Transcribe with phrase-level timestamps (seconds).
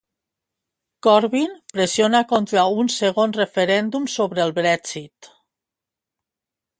[1.07, 5.29] Corbyn pressiona contra un segon referèndum sobre el Brexit.